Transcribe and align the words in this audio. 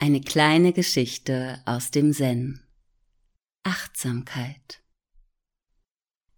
Eine 0.00 0.20
kleine 0.20 0.72
Geschichte 0.72 1.58
aus 1.64 1.90
dem 1.90 2.12
Zen. 2.12 2.60
Achtsamkeit. 3.64 4.80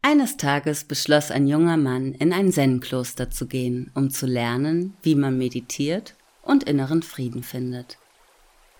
Eines 0.00 0.38
Tages 0.38 0.84
beschloss 0.84 1.30
ein 1.30 1.46
junger 1.46 1.76
Mann, 1.76 2.14
in 2.14 2.32
ein 2.32 2.50
Zen-Kloster 2.50 3.30
zu 3.30 3.46
gehen, 3.46 3.90
um 3.94 4.08
zu 4.08 4.24
lernen, 4.24 4.94
wie 5.02 5.14
man 5.14 5.36
meditiert 5.36 6.14
und 6.40 6.64
inneren 6.64 7.02
Frieden 7.02 7.42
findet. 7.42 7.98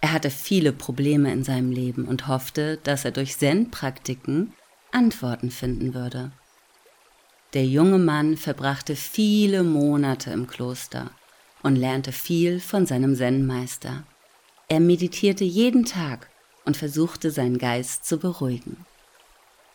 Er 0.01 0.14
hatte 0.14 0.30
viele 0.30 0.73
Probleme 0.73 1.30
in 1.30 1.45
seinem 1.45 1.70
Leben 1.73 2.06
und 2.06 2.27
hoffte, 2.27 2.78
dass 2.83 3.05
er 3.05 3.10
durch 3.10 3.37
Zen-Praktiken 3.37 4.55
Antworten 4.92 5.51
finden 5.51 5.92
würde. 5.92 6.33
Der 7.52 7.66
junge 7.66 7.98
Mann 7.98 8.38
verbrachte 8.38 8.97
viele 8.97 9.62
Monate 9.62 10.30
im 10.30 10.47
Kloster 10.47 11.10
und 11.62 11.77
lernte 11.77 12.12
viel 12.12 12.60
von 12.60 12.87
seinem 12.87 13.15
Zen-Meister. 13.15 14.06
Er 14.70 14.79
meditierte 14.79 15.42
jeden 15.42 15.84
Tag 15.84 16.30
und 16.65 16.77
versuchte 16.77 17.33
seinen 17.33 17.59
Geist 17.59 18.05
zu 18.05 18.19
beruhigen. 18.19 18.87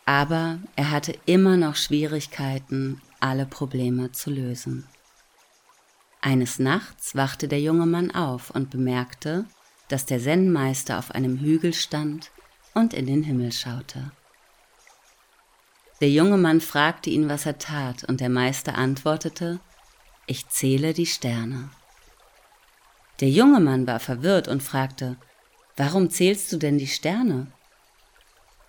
Aber 0.06 0.58
er 0.74 0.90
hatte 0.90 1.18
immer 1.26 1.58
noch 1.58 1.76
Schwierigkeiten, 1.76 3.02
alle 3.20 3.44
Probleme 3.44 4.12
zu 4.12 4.30
lösen. 4.30 4.88
Eines 6.22 6.58
Nachts 6.58 7.14
wachte 7.14 7.46
der 7.46 7.60
junge 7.60 7.84
Mann 7.84 8.10
auf 8.10 8.50
und 8.50 8.70
bemerkte, 8.70 9.44
dass 9.88 10.06
der 10.06 10.18
Zen-Meister 10.18 10.98
auf 10.98 11.10
einem 11.10 11.40
Hügel 11.40 11.74
stand 11.74 12.30
und 12.72 12.94
in 12.94 13.04
den 13.04 13.22
Himmel 13.22 13.52
schaute. 13.52 14.12
Der 16.00 16.08
junge 16.08 16.38
Mann 16.38 16.62
fragte 16.62 17.10
ihn, 17.10 17.28
was 17.28 17.44
er 17.44 17.58
tat, 17.58 18.04
und 18.04 18.22
der 18.22 18.30
Meister 18.30 18.78
antwortete, 18.78 19.60
ich 20.26 20.48
zähle 20.48 20.94
die 20.94 21.06
Sterne. 21.06 21.68
Der 23.20 23.30
junge 23.30 23.60
Mann 23.60 23.86
war 23.86 24.00
verwirrt 24.00 24.48
und 24.48 24.62
fragte, 24.62 25.16
Warum 25.76 26.10
zählst 26.10 26.52
du 26.52 26.56
denn 26.56 26.78
die 26.78 26.86
Sterne? 26.86 27.48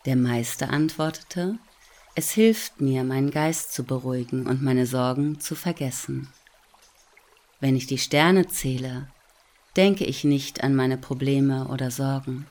Der 0.06 0.16
Meister 0.16 0.70
antwortete, 0.70 1.58
Es 2.16 2.32
hilft 2.32 2.80
mir, 2.82 3.04
meinen 3.04 3.32
Geist 3.32 3.74
zu 3.74 3.84
beruhigen 3.84 4.48
und 4.48 4.62
meine 4.62 4.86
Sorgen 4.86 5.40
zu 5.40 5.56
vergessen. 5.56 6.30
Wenn 7.60 7.76
ich 7.76 7.88
die 7.88 7.98
Sterne 7.98 8.48
zähle, 8.48 9.08
denke 9.76 10.06
ich 10.06 10.24
nicht 10.24 10.64
an 10.64 10.76
meine 10.76 10.98
Probleme 10.98 11.68
oder 11.68 11.92
Sorgen. 11.92 12.48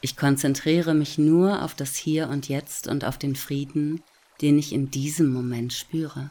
Ich 0.00 0.16
konzentriere 0.16 0.94
mich 0.94 1.16
nur 1.16 1.62
auf 1.62 1.74
das 1.74 1.96
Hier 1.96 2.28
und 2.28 2.48
Jetzt 2.48 2.88
und 2.88 3.04
auf 3.04 3.18
den 3.18 3.36
Frieden, 3.36 4.02
den 4.42 4.58
ich 4.58 4.72
in 4.72 4.90
diesem 4.90 5.32
Moment 5.32 5.72
spüre. 5.72 6.30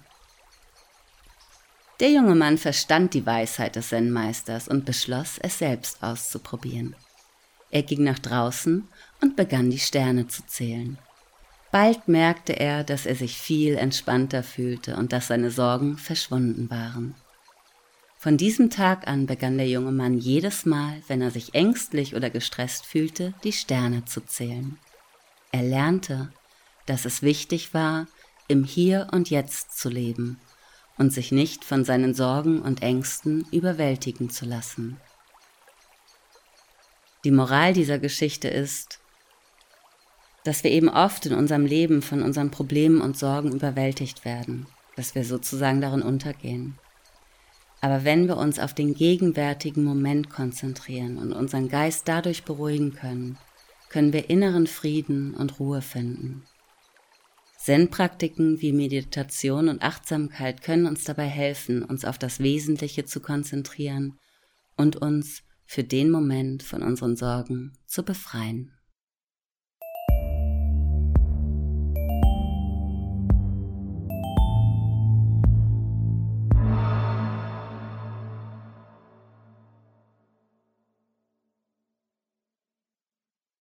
Der 2.04 2.12
junge 2.12 2.36
Mann 2.36 2.58
verstand 2.58 3.14
die 3.14 3.26
Weisheit 3.26 3.78
des 3.78 3.88
Zen-Meisters 3.88 4.68
und 4.68 4.84
beschloss, 4.84 5.38
es 5.38 5.59
selbst 5.59 6.04
auszuprobieren. 6.04 6.98
Er 7.72 7.84
ging 7.84 8.04
nach 8.04 8.20
draußen 8.20 8.86
und 9.22 9.38
begann 9.38 9.70
die 9.70 9.80
Sterne 9.80 10.28
zu 10.28 10.46
zählen. 10.46 10.98
Bald 11.72 12.09
merkte 12.09 12.59
er, 12.59 12.84
dass 12.84 13.06
er 13.06 13.16
sich 13.16 13.38
viel 13.38 13.76
entspannter 13.76 14.44
fühlte 14.44 14.98
und 14.98 15.14
dass 15.14 15.28
seine 15.28 15.50
Sorgen 15.50 15.98
verschwunden 15.98 16.70
waren. 16.70 17.16
Von 18.18 18.36
diesem 18.36 18.70
Tag 18.70 19.08
an 19.08 19.26
begann 19.26 19.58
der 19.58 19.70
junge 19.70 19.94
Mann 19.94 20.18
jedes 20.18 20.66
Mal, 20.66 21.02
wenn 21.08 21.22
er 21.22 21.31
sich 21.31 21.54
ängstlich 21.54 22.18
oder 22.18 22.30
gestresst 22.30 22.86
fühlte, 22.86 23.34
die 23.46 23.54
Sterne 23.54 24.04
zu 24.04 24.20
zählen. 24.20 24.78
Er 25.54 25.64
lernte, 25.64 26.34
dass 26.86 27.06
es 27.06 27.22
wichtig 27.22 27.74
war, 27.74 28.08
im 28.50 28.66
Hier 28.66 29.08
und 29.14 29.30
Jetzt 29.30 29.80
zu 29.80 29.88
leben 29.88 30.38
und 30.98 31.12
sich 31.12 31.32
nicht 31.32 31.64
von 31.64 31.84
seinen 31.84 32.14
Sorgen 32.14 32.62
und 32.62 32.82
Ängsten 32.82 33.46
überwältigen 33.52 34.30
zu 34.30 34.46
lassen. 34.46 34.98
Die 37.24 37.31
Moral 37.31 37.74
dieser 37.74 38.00
Geschichte 38.00 38.48
ist, 38.48 39.00
dass 40.44 40.64
wir 40.64 40.72
eben 40.72 40.90
oft 40.90 41.26
in 41.26 41.34
unserem 41.34 41.66
Leben 41.66 42.02
von 42.02 42.22
unseren 42.22 42.52
Problemen 42.52 43.02
und 43.02 43.18
Sorgen 43.18 43.53
überwältigt 43.53 44.26
werden, 44.26 44.68
dass 44.96 45.16
wir 45.16 45.24
sozusagen 45.24 45.80
darin 45.80 46.02
untergehen. 46.02 46.78
Aber 47.80 48.03
wenn 48.03 48.28
wir 48.28 48.38
uns 48.38 48.59
auf 48.59 48.74
den 48.74 48.94
gegenwärtigen 48.94 49.84
Moment 49.84 50.30
konzentrieren 50.30 51.18
und 51.18 51.34
unseren 51.34 51.70
Geist 51.70 52.08
dadurch 52.08 52.44
beruhigen 52.44 52.94
können, 52.94 53.38
können 53.90 54.14
wir 54.14 54.30
inneren 54.30 54.68
Frieden 54.68 55.34
und 55.34 55.59
Ruhe 55.59 55.82
finden. 55.82 56.44
Zen-Praktiken 57.63 58.59
wie 58.59 58.74
Meditation 58.74 59.69
und 59.69 59.84
Achtsamkeit 59.84 60.62
können 60.62 60.85
uns 60.85 61.06
dabei 61.06 61.28
helfen, 61.28 61.81
uns 61.81 62.03
auf 62.03 62.18
das 62.18 62.40
Wesentliche 62.40 63.06
zu 63.06 63.22
konzentrieren 63.22 64.19
und 64.75 64.97
uns 64.97 65.44
für 65.63 65.85
den 65.85 66.12
Moment 66.12 66.62
von 66.62 66.84
unseren 66.84 67.16
Sorgen 67.16 67.72
zu 67.85 68.03
befreien. 68.03 68.73